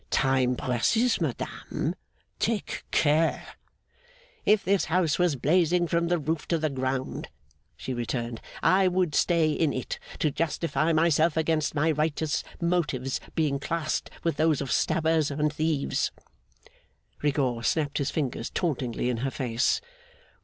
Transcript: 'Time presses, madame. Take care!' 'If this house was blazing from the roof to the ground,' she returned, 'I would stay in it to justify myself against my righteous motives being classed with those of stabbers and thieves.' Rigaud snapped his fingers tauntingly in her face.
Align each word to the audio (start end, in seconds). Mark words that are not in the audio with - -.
'Time 0.09 0.55
presses, 0.55 1.21
madame. 1.21 1.93
Take 2.39 2.81
care!' 2.89 3.49
'If 4.47 4.65
this 4.65 4.85
house 4.85 5.19
was 5.19 5.35
blazing 5.35 5.85
from 5.85 6.07
the 6.07 6.17
roof 6.17 6.47
to 6.47 6.57
the 6.57 6.71
ground,' 6.71 7.27
she 7.77 7.93
returned, 7.93 8.41
'I 8.63 8.87
would 8.87 9.13
stay 9.13 9.51
in 9.51 9.71
it 9.73 9.99
to 10.17 10.31
justify 10.31 10.91
myself 10.91 11.37
against 11.37 11.75
my 11.75 11.91
righteous 11.91 12.43
motives 12.59 13.19
being 13.35 13.59
classed 13.59 14.09
with 14.23 14.37
those 14.37 14.59
of 14.59 14.71
stabbers 14.71 15.29
and 15.29 15.53
thieves.' 15.53 16.11
Rigaud 17.21 17.61
snapped 17.61 17.99
his 17.99 18.09
fingers 18.09 18.49
tauntingly 18.49 19.07
in 19.07 19.17
her 19.17 19.29
face. 19.29 19.81